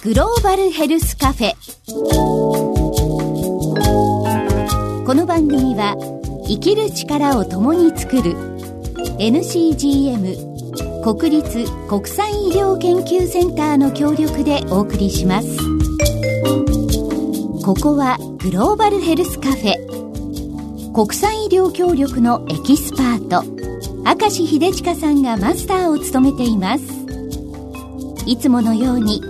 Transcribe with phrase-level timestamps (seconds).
[0.00, 1.52] グローバルヘルスカフェ。
[5.04, 5.96] この番組は
[6.46, 8.36] 生きる力を共に作る
[9.18, 15.58] NCGM 国立国際医療研究センターの協力でお送りします。
[17.64, 19.74] ここはグローバルヘルスカフェ。
[20.92, 23.42] 国際医療協力のエキスパート。
[24.04, 26.84] 明石秀親さんがマスターを務めています。
[28.26, 29.22] いつものように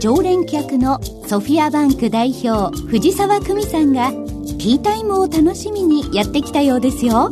[0.00, 7.30] 常連客のソフィアバンク代表藤沢久美さんがティータイムを楽しみにやってきたようですよ。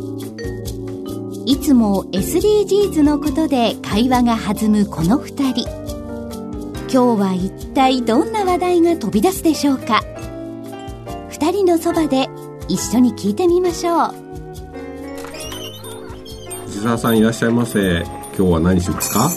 [1.47, 5.67] いつも SDGs のことで会話が弾むこの2人。
[6.93, 10.03] 今日は一体どんな話題が飛び出すでしょうか。
[11.31, 12.29] 2人のそばで
[12.69, 14.15] 一緒に聞いてみましょう。
[16.67, 18.03] 藤沢さんいらっしゃいませ。
[18.37, 19.31] 今日は何しますか？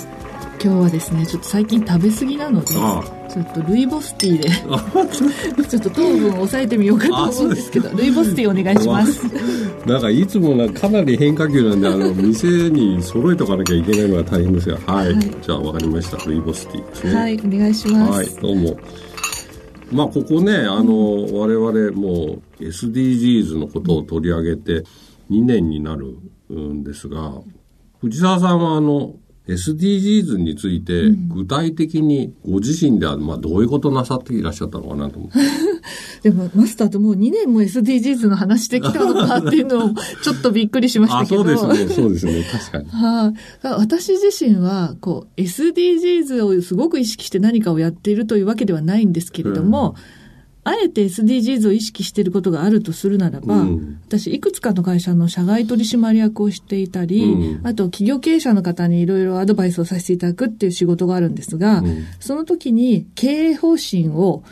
[0.62, 2.76] 今日はですねちょっと最近食べ過ぎなので。
[2.78, 4.50] あちょっとルイボスティーで。
[5.68, 7.90] ちょっと糖分を抑えてみようかと思うんですけど。
[7.96, 9.24] ルイボスティーお願いします。
[9.88, 14.78] なんかいつもなかなり変化球なんであの店に揃えとかなきゃいけないのが大変ですが。
[14.86, 15.20] はい、はい。
[15.20, 16.18] じゃあわかりました。
[16.26, 17.16] ルイボスティーですね。
[17.16, 18.78] はいお願いします、はい、どうも。
[19.92, 24.84] まあ、ここね、あの、我々もう SDGs のことを取り上げて
[25.30, 26.18] 2年になる
[26.54, 27.34] んですが、
[28.00, 29.16] 藤沢さんはあの、
[29.54, 35.38] SDGs について具体的にご自身では、まあ、どういうことなさっていらっしゃったのかなと思って。
[36.22, 39.90] でもマスターともう2年も SDGs の話してきたのかっていうのを
[40.22, 41.44] ちょっとびっくりしましたあ、けど。
[41.58, 42.86] そうですね、そうですね、確かに。
[42.92, 49.96] はい、私自身は、こう、SDGs をすごく意識して何かをやっているというわけではないんですけれども、
[50.64, 64.44] あえて SDGs を意識していることがあるとするならば、うん私、いくつかの会社の社外取締役をしていたり、うんあと企業経営者の方にいろいろアドバイスをさせていただくっていう仕事があるんですが、うんその時に経営方針を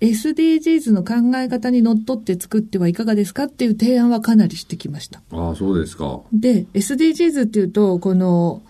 [0.00, 5.20] SDGs の考え方にのっとって作ってはいかがですかっていう提案はかなりしてきました。
[5.32, 6.20] あそうですか。
[6.32, 8.62] で、SDGs っていうと、この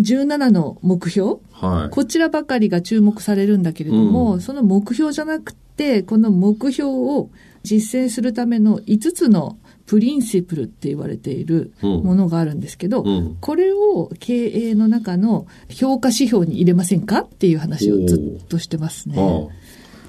[0.00, 1.90] 17の目標、はい。
[1.90, 5.61] こちらばかりが注目されるんだけれども、うんその目標じゃなくて、
[6.06, 7.30] この目標を
[7.62, 17.20] 実践するための5つのプリンシプルって言われているうんものがあるんですけど、うんこれを経営の中の評価指標に入れませんか？
[17.20, 19.16] っていう話をずっとしてますね。
[19.18, 19.48] あ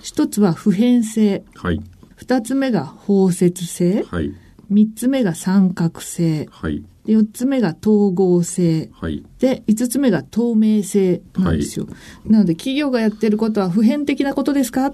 [0.02, 1.82] 一つは普遍性、はい。
[2.16, 4.34] 二つ目が包摂性、はい。
[4.70, 6.84] 三つ目が三角性、はい。
[7.06, 9.24] で四つ目が統合性、はい。
[9.40, 11.88] で、5つ目が透明性なんですよ。
[12.26, 14.94] なので、企業がやってることは普遍的なことですか？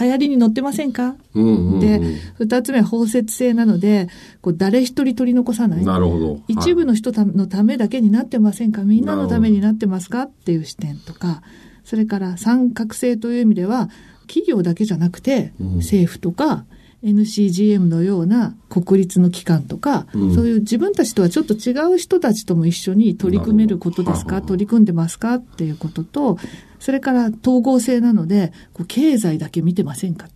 [0.00, 1.16] 流行りに乗ってませんか？
[1.34, 1.80] うんうん、うん。
[1.80, 2.00] で、
[2.38, 4.08] 2つ目は包摂性なので、
[4.40, 5.84] こう誰一人取り残さない。
[5.84, 6.40] なるほど。
[6.46, 8.84] 一部の人のためだけになってませんか？
[8.84, 10.22] みんなのためになってますか？
[10.22, 11.42] っていう視点とか、
[11.82, 13.88] それから三角性という意味では、
[14.28, 16.66] 企業だけじゃなくて、うん政府とか、
[17.02, 20.34] NCGM のような国立の機関とか、うん。
[20.34, 24.42] そういう自分たちとはちょっと違う人たちとも一緒に取り組めることですか？
[24.42, 25.34] 取り組んでますか？
[25.34, 26.38] っていうことと、
[26.80, 30.28] それから統合性なので、こう経済だけ見てませんか？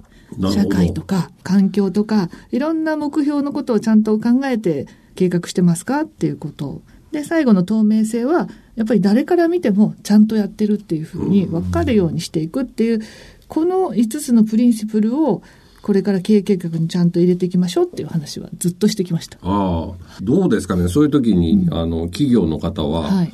[0.53, 6.03] 社会とか環境とか、いろんな目標のことをちゃんと考えて計画してますか？
[6.03, 6.83] っていうこと。
[7.11, 13.01] で、最後の透明性は、やっぱり誰から見てもちゃんとやってるっていうふうに分かるようにしていくっていう、
[13.49, 15.43] この5つのプリンシプルを、
[15.83, 19.39] これから経営計画にちゃんと入れていきましょうっていう話はずっとしてきました。
[19.43, 20.89] ああ、どうですかね？
[20.89, 23.33] そういう時に、あの、企業の方は、はい。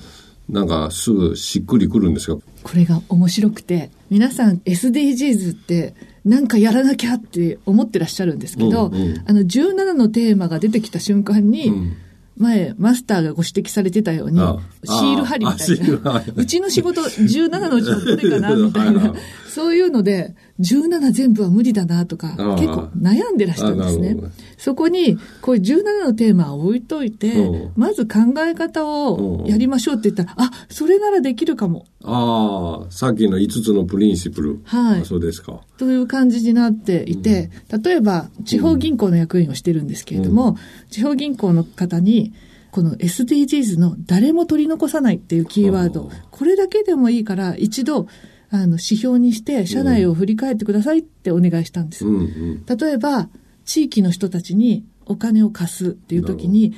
[0.49, 5.95] なんかすぐしっくりくるんですが、これが面白くて、皆さん SDGs って
[6.25, 11.97] なんかやらなきゃって思ってらっしゃるんですけど、うんうんあの17のテーマが出てきた瞬間に、うん
[12.39, 16.43] 前、マスターがご指摘されてたようにあ、シール貼りみあシール貼りたいな。
[16.43, 19.15] うちの仕事17のうちのどれかな みたいな。
[19.49, 24.17] そういうので、17全部は無理だなとか、あ結構悩んでらしたんですね。
[24.57, 31.87] そこに、こういう17のテーマを置いといてうん、まず考え方をやりましょうって言ったら、あ、それならできるかも。
[32.09, 34.61] ああ、さっきの5つのプリンシプル。
[34.65, 35.61] はいあそうですか。
[35.77, 37.51] という感じになっていて、
[37.83, 40.57] 例えば地方銀行の役員をしてるんですけれども、
[40.91, 42.33] 地方銀行の方に、
[42.71, 48.07] この SDGs の誰も取り残さないっていうキーワード、これだけでもいいから一度、
[48.51, 52.07] あの、指標にして社内を振り返ってくださいってお願いしたんです。
[52.07, 52.77] うんうん。
[52.77, 53.29] 例えば、
[53.65, 56.75] 地域の人たちにお金を貸すっていう時に、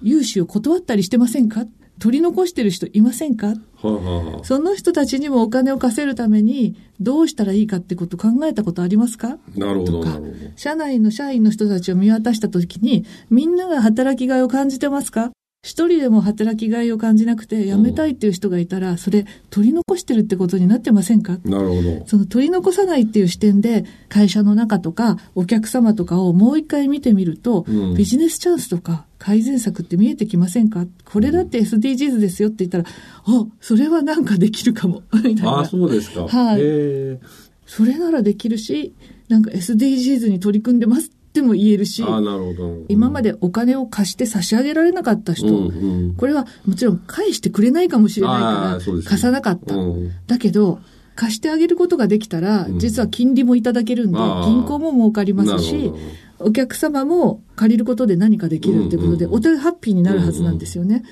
[0.00, 1.66] 融資を断ったりしてませんか
[2.02, 3.46] 取り残してる人いませんか？
[3.46, 3.54] は
[3.84, 9.38] あ、はあはあ、その人たちにもお金を貸せるためにどうしたらいいかってこと考えたことありますか？
[9.56, 10.10] なるほど、とか。
[10.10, 10.34] なるほど。
[10.56, 15.30] 社内の社員の人たちを見渡したときに、みんなが働きがいを感じてますか？
[15.64, 21.38] 一人でも働きがいを感じなくて辞めたいっていう人がいたら、それ取り残してるってことになってませんか？
[21.44, 22.02] なるほど。
[22.08, 30.84] その取り残さないっていう視点で会社の中とかお客様とかをもう一回見てみると、うんビジネスチャンスとか改善策って見えてきませんか？
[31.04, 32.84] これだって SDGs ですよって言ったら、
[33.24, 35.02] あ、それはなんかできるかも。
[35.22, 35.48] みたいな。
[35.48, 36.26] ああ、そうですか。
[36.26, 37.20] はい
[37.66, 38.92] それならできるし、
[39.28, 42.76] なんか SDGs に取り組んでますっても言えるし、ああ、なるほど。
[42.88, 46.14] 今までお金を貸して差し上げられなかった人、うんうん。
[46.14, 48.40] これはもちろん返してくれないかもしれないあ
[48.78, 49.74] から貸さなかった。
[49.74, 50.10] うん。
[50.26, 50.80] だけど、
[51.14, 55.92] 貸してあげることができたら、実は金利もいただけるんで、銀行も儲かりますし
[56.38, 61.02] お客様も借りることで何かできるってことで、うんうんお互いハッピーになるはずなんですよね。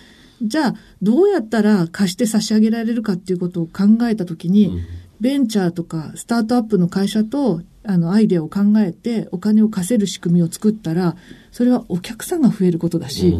[0.43, 4.81] じゃあ、どうやったら貸して差し上げられるかっていうことを考えたときに、
[5.21, 11.17] ベンチャーとかスタートアップの会社と、あの、アイデアを考えてお金を貸せる仕組みを作ったら、
[11.51, 13.35] それはお客さんが増えることだし、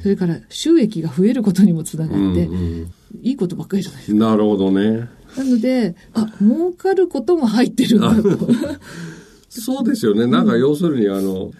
[0.00, 2.92] それから収益が増えることにもつながって、うんうん
[3.22, 4.18] いいことばっかりじゃないですか。
[4.18, 5.08] なるほどね。
[5.36, 8.48] なので、あ、儲かることも入ってるんだと。
[9.48, 10.26] そうですよね。
[10.26, 11.52] なんか要するにあの、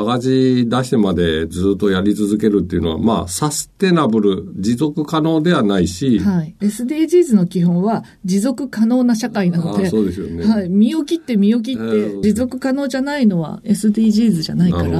[0.00, 6.54] 赤字出してまでずっとやり続けるっていうのは、まあ、サステナブル、持続可能ではないし、はい。
[6.60, 10.46] SDGs の基本は持続可能な社会なので、あそうですよね。
[10.46, 10.68] はい。
[10.68, 14.94] 身を切って身を切っうてん持続可能じゃないのは SDGs じゃないから、ね。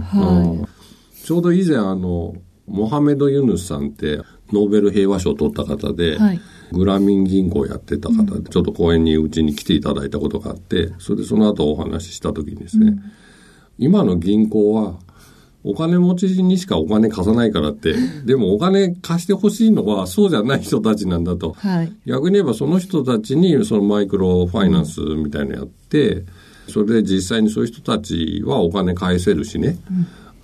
[0.00, 0.68] は
[1.24, 2.36] ちょうど以前あの、
[2.68, 4.18] モハメド・ユヌスさんって、
[4.52, 6.40] ノーベル平和賞を取った方で、はい。
[6.70, 12.96] グラミン銀行やってた方で、ちょっと講演にうちに来ていただいたことがあって、それでその後お話しした時にですね、
[13.78, 14.98] 今の銀行は、
[15.66, 17.94] お金持ちにしかお金貸さないからって、
[18.26, 21.56] でもお金貸してほしいのはそうじゃない人たちなんだと。
[21.62, 21.66] い。
[21.66, 21.92] はい。
[22.06, 26.24] 逆に言えばその人たちにそのマイクロファイナンスみたいなのやって、
[26.68, 29.78] それで実際にそういう人たちはお金返せるしね、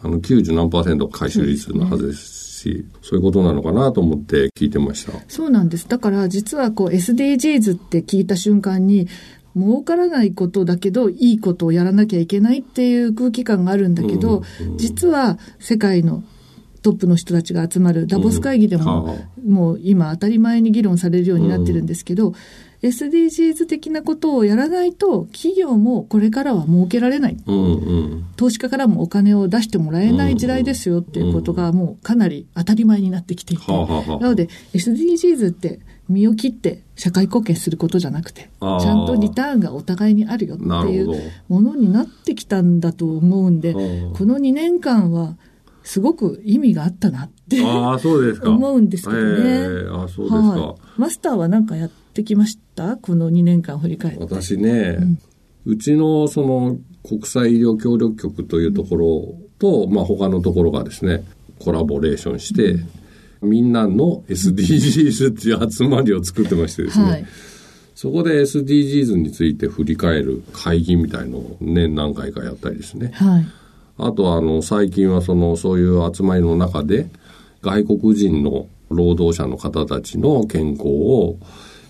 [0.02, 5.12] あの90何パーセント回収率のはずですし、そういうことなのかなと思って聞いてました。
[5.28, 5.88] そうなんです。
[5.88, 9.08] だから実はこう SDGs って聞いた瞬間に、
[9.56, 14.42] 儲からないことだけど、いいことをやらなきゃいけないっていう空気感があるんだけど、
[14.76, 16.22] 実は世界の
[16.82, 22.34] トップの人たちが集まるダボス会議でも、もう今当たり前に議論されるようになってるんですけど、
[22.82, 27.36] SDGs 的なことをやらないと、企業もこれからは儲けられない。
[27.46, 28.24] うんうん。
[28.36, 33.70] 投資家からもお金を出してもらえない時代ですよっていうことがもうかなり当たり前になってきていて。
[33.70, 43.78] なので SDGs って身を切って社会貢献することじゃなくて、ちゃんとリターンがお互いにあるよっていうものになってきたんだと思うんで、こ
[44.26, 45.36] の2年間は
[45.82, 48.50] すごく意味があったなってああ、そうですか。
[48.50, 49.22] 思うんですけどね。
[49.22, 50.36] ええあそうですか。
[50.36, 51.00] はい。
[51.00, 52.96] マスターは何かやってきました？
[52.96, 54.22] この2年間振り返って。
[54.22, 54.98] 私ね、
[55.64, 61.24] うちのその国際医療協力局というところと、まあ他のところがですね、
[61.58, 62.76] コラボレーションして、
[63.42, 67.26] みんなの SDGs っていう集まりを作ってましてですね、はい。
[67.94, 73.12] そこで SDGs について振り返る会議みたいのを年何回かやったりですね。
[73.14, 73.46] はい。
[73.98, 77.10] あとはあの最近はそのそういう集まりの中で
[77.62, 81.36] 外国人の労働者の方たちの健康を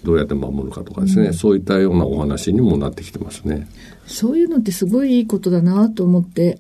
[0.05, 3.69] どうやって守るかとかですね、そういったようなお話にもなってきてますね。
[4.07, 6.59] そういうのってすごいいいことだなと思って、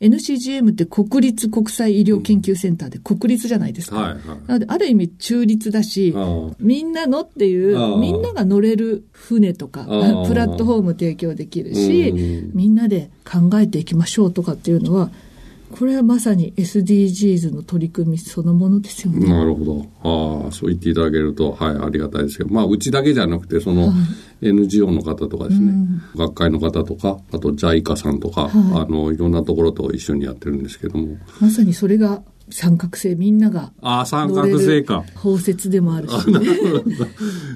[0.00, 3.96] NCGM って国立国際医療研究センターで国立じゃないですか。
[3.96, 4.20] はいはい。
[4.46, 6.14] なので、ある意味中立だし
[6.58, 15.10] みんなのっていう、みんなが乗れる船とか、プラットフォーム提供できるしうん、みんなで考えていきましょうとかっていうのは、
[15.70, 19.28] これはまさに SDGs の取り組みそのものですよね。
[19.28, 20.44] なるほど。
[20.44, 23.92] ああ、そう言っていただけると、はい、ありがたいですけど、まあ、うちだけじゃなくて、その、
[24.42, 25.72] NGO の方とかですね、
[26.16, 31.16] 学会の方とか、あと JICA さんとか、あの、いろんなところと一緒にやってるんですけども。
[31.40, 35.04] まさにそれが三角形、みんながああ、三角形るか。
[35.16, 36.14] 包摂でもあるし、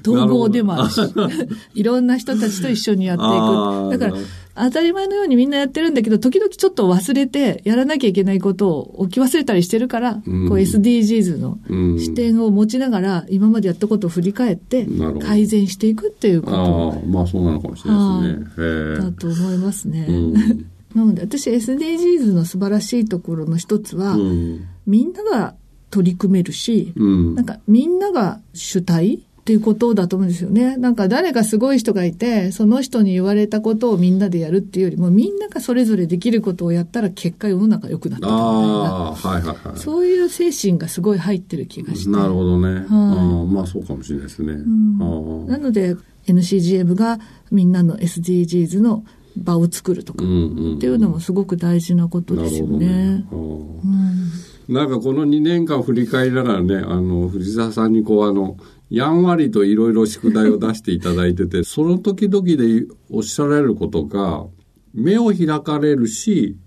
[0.07, 0.99] 統合 でもあるし、
[1.75, 3.99] いろんな人たちと一緒にやっていく。
[3.99, 4.21] だから
[4.57, 14.87] 当たり前のようにみんなやってるんだけど、時々ちょっと忘れて、やらなきゃいけないことを置き忘れたりしてるから、うんこう SDGs のうん視点を持ちながら、今までやったことを振り返って
[15.21, 18.97] 改善していくっていうこああ、まあそうなのかもしれないですね。
[18.97, 20.05] だと思いますね。
[20.07, 24.21] うん なので、私 SDGs の素晴らしいところの一つは、え。
[24.21, 24.61] うん。
[24.85, 25.55] みんなが
[25.89, 30.75] 取り組めるし、うんなんかみんなが主体っていうことだと思うんですよね。
[30.75, 38.43] なんか誰かすごい人がいて、その人に言われたことをみんなでやるっていうよりも、みんながそれぞれできることをやったら結果世の中良くなったみたいな。
[38.43, 39.79] はいはいはい。
[39.79, 42.09] そういう精神がすごい入ってる気がして。
[42.09, 42.87] なるほどね。
[42.89, 44.53] ああまあそうかもしれないですね。
[44.53, 47.19] ああなので NCGM が
[47.51, 49.05] みんなの SDGs の
[49.37, 50.33] 場を作るとかうんう
[50.73, 52.87] んっていうのもすごく大事なことですよね。
[52.87, 53.91] なるほどね。
[53.91, 58.57] ああなんかこの2年間振り返りながらね、あの、藤沢さんにこうあの、
[58.89, 64.45] やんわりといろいろ宿題を出していただいてて、その時々でおっしゃられることが、
[64.93, 66.57] 目を開かれるし、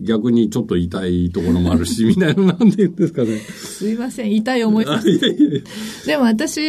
[0.00, 3.38] 逆にちょっと痛いところもあるし、 みたいな、なんて言うんですかね。
[3.38, 4.84] すいません、痛い思い
[6.06, 6.60] でも私、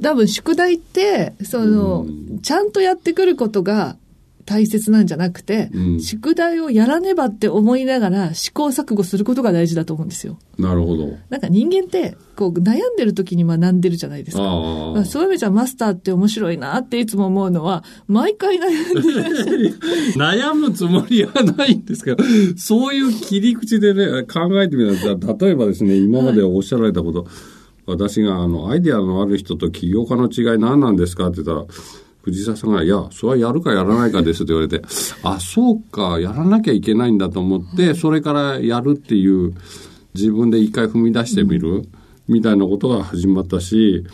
[0.00, 2.06] 多分宿題って、その、
[2.42, 3.96] ちゃんとやってくることが
[4.44, 10.38] 大切なんじゃなくて、うん宿題をやらねばって思いながら試行錯誤することが大事だと思うんですよ。
[10.58, 11.08] なるほど。
[11.30, 14.42] なんか人間って、こう悩んでる時に学んでるじゃないですか。
[14.42, 19.78] ああまあそういう意味じゃマスターって面白いなっていつも思うのは、毎回悩んでる。
[20.16, 22.24] 悩むつもりはないんですけど、
[22.56, 27.26] そういう切り口でね、考えてみたら、例えばですね、今までおっしゃられたこと、
[27.86, 31.66] 私が、あの、アイデアのある人と起業家の違い何なんですかって言ったら、
[32.24, 34.82] 藤沢さんが、いや、それはやるかやらないかですって言われて、
[35.22, 39.52] あ、そうか、やらなきゃいけないんだと思って、それからやるっていう、
[40.14, 41.86] 自分で一回踏み出してみる、
[42.26, 44.06] みたいなことが始まったし、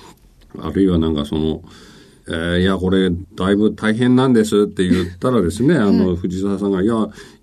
[0.58, 1.62] あるいはなんかその、
[2.28, 6.94] えーいや、これ、だいぶ大変なんですって言ったらですね、あの、藤沢さんが、いや、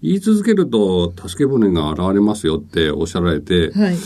[0.02, 3.98] 言い続けると、助け舟が現れますよっておっしゃられて、はい。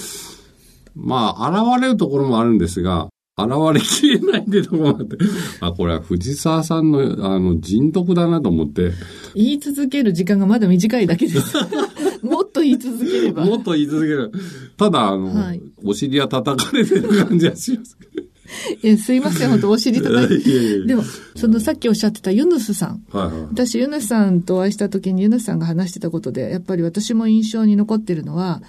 [0.95, 5.17] まあ、現れるところもあるんですが、現れきれないってところもあって、
[5.61, 8.91] あ、これは藤沢さんの、あの、人徳だなと思って、
[9.35, 11.55] 言い続ける時間がまだ短いだけです。
[12.21, 13.45] もっと言い続ければ。
[13.45, 14.31] もっと言い続ける。
[14.77, 18.31] ただ、あの、はいお尻は叩かれてる感じがしますけど。
[18.83, 20.49] いやすいません、本当お尻叩いて。
[20.49, 21.03] いやいやでも、
[21.35, 23.03] そのさっきおっしゃってたユヌスさん。
[23.11, 23.41] はいはい。
[23.51, 28.61] 私、ユヌスさんとお会いした時にユヌスさんが話してたことで、やっぱり私も印象に残ってるのは、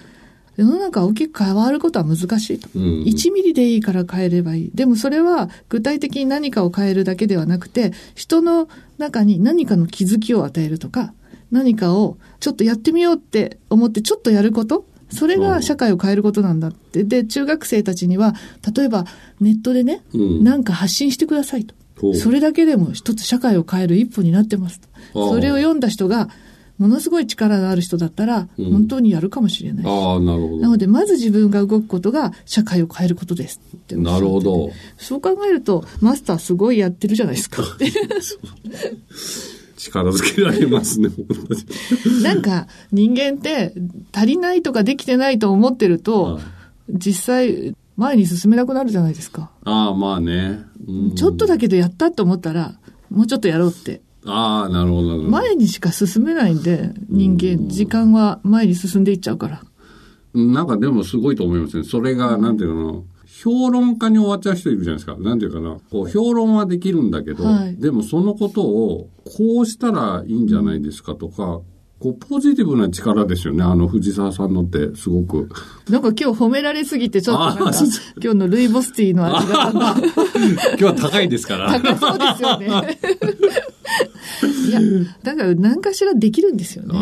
[0.55, 2.69] 世の中大きく変わることは難しいと。
[2.75, 4.71] うん1ミリでいいから変えればいい。
[4.73, 8.67] でもそれは具体的に何かを変えるだけではなくて、人の
[8.97, 11.13] 中に何かの気づきを与えるとか、
[11.51, 17.03] 何かをちょっとやってみようって思ってちょっとやることそれが社会を変えることなんだって。
[17.03, 18.33] で、中学生たちには、
[18.75, 19.05] 例えば
[19.39, 21.75] ネットでね、うんか発信してくださいと。
[22.15, 24.81] それだけでも一つ社会を変える一歩になってます
[25.13, 25.29] と。
[25.29, 26.29] それを読んだ人が、
[26.77, 29.85] ものすごい力のある人だったら、うん本当にやるかもしれない。
[29.85, 30.57] ああ、なるほど。
[30.57, 34.71] なので、まず自分が動くことが社会を変えることですってなるほど。
[34.97, 37.63] そう考えると、マスターすごいやってるじゃないですか。
[39.77, 41.09] 力づけられますね。
[42.21, 43.73] なんか、人間って
[44.13, 46.43] 足りないとかできてないと思ってると、はい
[46.89, 49.51] 実際、前に進めなくなるじゃないですか。
[49.63, 50.59] ああ、まあね。
[50.87, 52.75] うんちょっとだけどやったと思ったら、
[53.09, 54.01] もうちょっとやろうって。
[54.25, 55.31] ああ、なるほど、なるほど。
[55.31, 59.63] 前にしか進めないんで、人間、時間は前に進んでいっちゃうから。
[60.33, 61.83] なんかでもすごいと思いますね。
[61.83, 63.05] それが、なんていうの。
[63.25, 65.17] 評論家に終わっちゃう人いるじゃないですか。
[65.17, 65.77] なんていうかな。
[65.91, 71.61] こう、評論はできるんだけど、はいでもそのことを、こうしたらいいんじゃないですかとか、
[72.03, 73.63] こう、ポジティブな力ですよね。
[73.63, 75.47] あの、藤沢さんのって、すごく。
[75.89, 77.79] なんか今日褒められすぎて、ちょっとなんか
[78.21, 81.79] 今日のルイボスティーの味が 今日は高いですから。
[81.79, 82.67] 高そうですよね。
[84.67, 84.81] いや、
[85.23, 86.93] だから何かしらできるんですよね。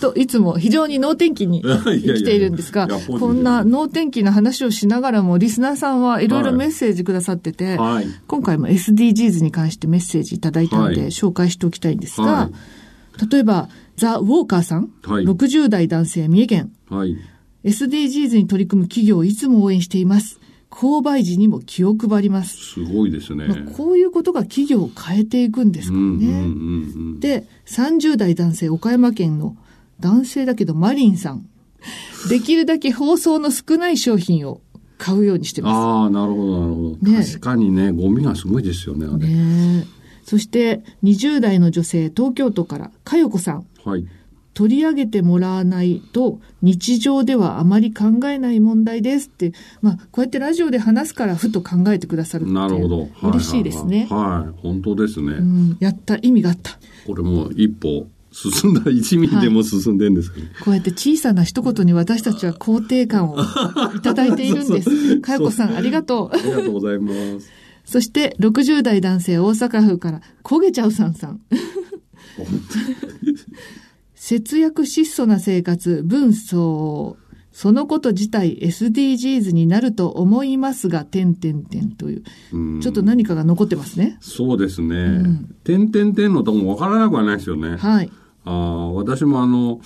[0.00, 12.50] と、いつも非常に能天気に 生きているんですがこんな能天気な話をしながらも、リスナーさんはいろいろメッセージくださってて、はい今回も SDGs に関してメッセージいただいたので、はい紹介しておきたいんですが、は
[13.30, 17.16] 例えば、ザ・ウォーカーさん、はい60代男性、三重県、はい。
[17.64, 20.38] SDGs に取り組む企業をいつも応援しています。
[20.70, 22.56] 購買時にも気を配ります。
[22.74, 23.46] すごいですね。
[23.46, 26.04] まあ、こういうことが企業を変えていくんですからね。
[26.04, 26.36] うんうんうんう
[27.16, 27.20] ん。
[27.20, 29.56] で、30代男性、岡山県の
[30.00, 31.46] 男性だけどマリンさん。
[32.28, 34.60] できるだけ包装の少ない商品を
[34.98, 37.10] 買うようにしてまああ、なるほど、なるほど。
[37.10, 39.18] ね確かにね、ゴミがすごいですよね、あす。
[39.18, 39.28] れ。
[39.28, 43.66] ねえそして、20代の女性、東京都から、かよこさん。
[43.84, 44.06] はい。
[44.54, 49.52] 取り上げてもらわないと日常ではあまり考えない問題ですって、
[49.82, 53.10] まあ、こうやってラジオで話すからふと考えてくださるってなるほど。
[53.22, 54.06] 嬉しいですね。
[54.08, 55.32] はいはいはい、はい本当ですね。
[55.32, 56.78] うん、やった意味があった。
[57.06, 60.46] これもう一歩進んだ、一ミリでも進んでんですけど。
[60.64, 63.36] こうやって小さな一言に私たちは肯定感を
[63.94, 65.20] いただいているんです。
[65.20, 66.36] かよこさん、ありがとうあ。
[66.36, 67.65] りがとうございます。
[67.86, 71.40] そして、60代男性大阪府から、焦げちゃうさんさん。
[74.14, 77.16] 節約質素な生活、分相
[77.56, 82.22] そのこと自体 SDGs になると思いますが、点点点という。
[82.52, 84.18] うんちょっと何かが残ってますね。
[84.20, 85.22] そうですね。
[85.64, 87.78] 点々点のとこもわからなくはないですよね。
[87.78, 88.10] はい。
[88.44, 89.80] あー私もあの、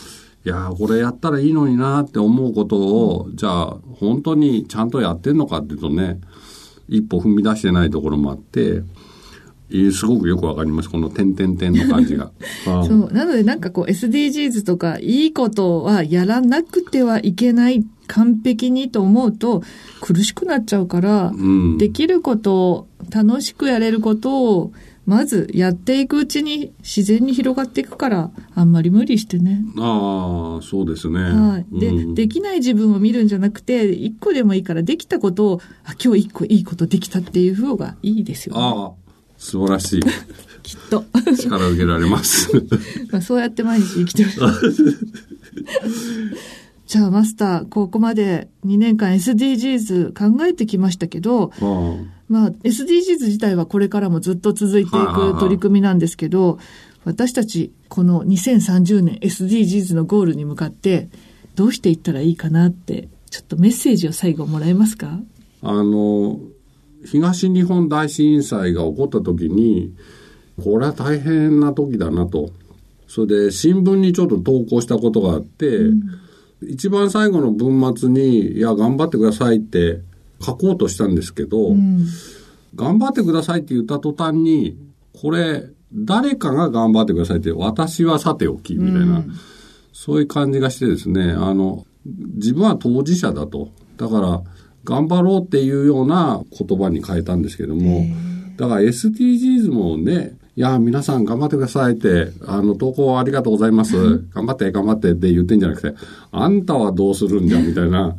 [0.45, 6.19] いやーこれやったらいいのになって思うことを、じゃあ本当にちゃんとやってんのかっていうとね、
[6.91, 8.83] 一歩踏み出してないところもあって、
[9.71, 10.91] えーすごくよくわかります。
[10.91, 12.33] この点々点の感じが。
[12.65, 13.13] そう。
[13.13, 19.63] なのでなんかこう SDGs とかいいことはやらなくてはいけない完璧にと思うと
[20.01, 21.79] 苦しくなっちゃうから、うん。
[21.79, 24.73] できることを楽しくやれることを
[25.11, 29.61] まずやっていくうちに自然に広がっていくからあんまり無理してね。
[29.77, 31.21] ああ、そうですね。
[31.21, 31.81] はい。
[31.81, 38.61] で、うんできない自分を見るんじゃなくて、一個でもいいからできたことを、あ、今日一個いいことできたっていう方がいいですよね。
[38.63, 38.93] ああ、
[39.37, 40.03] 素晴らしい。
[40.63, 41.05] きっと。
[41.37, 42.53] 力受けられます。
[43.11, 44.31] まあそうやって毎日生きてる。
[46.91, 51.53] じゃあマスター、ここまで2年間 SDGs 考えてきましたけど、
[52.29, 56.59] まあ SDGs 自体はこれからもずっと続いていく取り組みなんですけど、
[57.05, 61.09] 私たちこの2030年 SDGs のゴールに向かって
[61.55, 65.21] どうしていったらいいかなって、ちょっとメッセージを最後もらえますか？
[65.63, 66.41] あの、
[67.05, 69.95] 東日本大震災が起こった時に、
[70.61, 72.51] これは大変な時だなと。
[73.07, 75.79] それで新聞にちょっと投稿したことがあって、
[76.63, 80.01] 一番最後の文末に、いや、頑張ってくださいって
[80.41, 82.07] 書こうとしたんですけど、うん。
[82.75, 84.77] 頑張ってくださいって言った途端に、
[85.21, 89.25] これ、誰かが頑張ってくださいって、私はさておき、みたいな、
[89.93, 93.71] そういう感じがしてですね、あの、自分は当事者だと。
[93.97, 94.43] だから、
[94.85, 98.05] 頑張ろうっていうような言葉に変えたんですけども、
[98.57, 104.19] だから SDGs もね、いや、皆さん頑張ってくださいって、あの、投稿ありがとうございます。
[104.35, 105.99] 頑張って、頑張ってって言ってんじゃなくて、
[106.33, 108.15] あんたはどうするんじゃ、みたいな、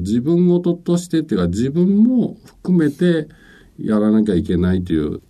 [0.00, 3.28] 自分事としてっていうか、自分も含めて
[3.78, 5.20] やらなきゃいけないという、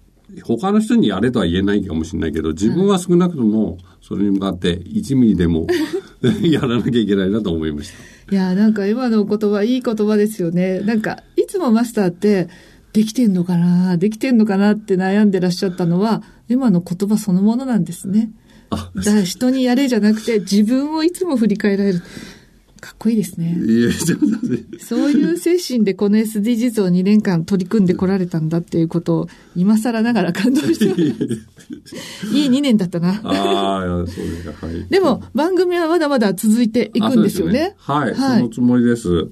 [0.45, 5.66] 他の人にやれとは言えないかもしれないけど、自分は少なくとも、それに向かって1ミリでも
[6.42, 7.90] やらなきゃいけないなと思いまし
[8.28, 8.37] た。
[8.37, 10.78] いや、なんか今の言葉、いい言葉ですよね。
[10.78, 12.47] なんか、いつもマスターって、
[12.92, 13.96] できてんのかな？
[13.96, 18.30] できてんのかなって悩んでらっしゃったのは、今の言葉そのものなんですね。
[18.70, 22.02] あ、だから人にやれじゃなくて、自分をいつも振り返られる。
[22.80, 23.56] かっこいいですね。
[23.56, 31.00] いや、ちょっと待ってそういう精神でこの SDGs を2年間取り組んでこられたんだっていうことを、今更ながら感動してます。
[32.34, 33.20] いい2年だったな。
[33.22, 34.66] ああ、そうですか。
[34.66, 34.84] はい。
[34.88, 37.76] でも、番組はまだまだ続いていくんですよね。
[37.87, 39.28] あそうですはい、はいそのつもりです。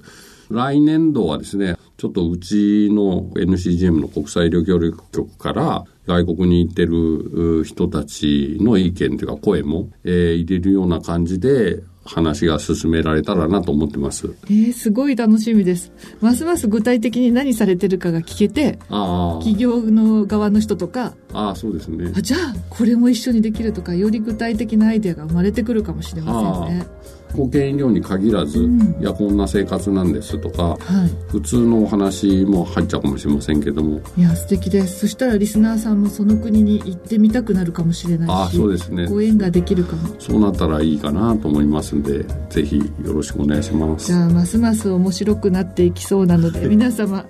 [0.49, 14.33] 来年度はですね、ちょっとうちの NCGM の国際医療協力局から外国に行ってるう人たちの意見というか声も、えー入れるような感じで話が進められたらなと思ってます。
[14.45, 15.91] えー、すごい楽しみです。
[16.21, 22.21] ますます具体的に何されてるかが聞けて、あ企業の側の人とか、あ、そうですねあ。
[22.23, 26.87] じゃあこれも一緒にできるとか、より具体的なアイデアが生まれてくるかもしれませんね。
[27.35, 31.31] 保険医療に限らず、んいや、こんな生活なんですとか、はい。
[31.31, 34.99] 普通のお話も入っちゃうかもしれませんけども、いや、素敵です。
[34.99, 39.07] そしたらリスナーさんもその国に行ってみたくなるかもしれないし、ああ、そうですね。
[39.07, 40.09] ご縁ができるかも。
[40.19, 44.13] そうなったらいいかなと思いますんで、ぜひよろしくお願いしますじ。
[44.13, 47.25] ゃあ、ますます面白くなっていきそうなので、皆様、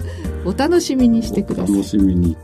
[0.46, 1.88] お楽しみにしてくださいお楽。
[1.88, 2.36] しみに。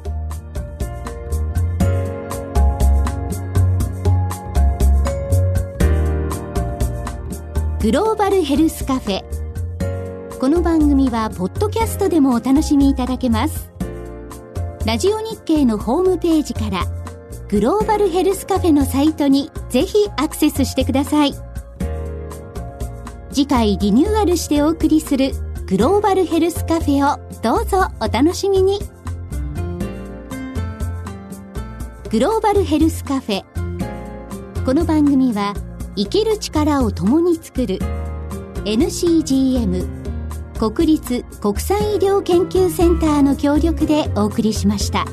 [7.87, 9.23] グローバルヘルスカフェ。
[10.39, 13.71] この番組はポッドキャストでもお楽しみいただけます。
[14.85, 16.83] ラジオ日経のホームページから
[17.47, 21.33] グローバルヘルスカフェのサイトにぜひアクセスしてください。
[23.31, 25.31] 次回リニューアルしてお送りする
[25.67, 28.79] グローバルヘルスカフェをどうぞお楽しみに。
[32.11, 34.65] グローバルヘルスカフェ。
[34.65, 35.53] この番組は
[35.97, 37.79] 生きる力を共に作る
[38.65, 39.97] NCGM
[40.59, 45.05] 国立国際医療研究センターの協力でお送りしました。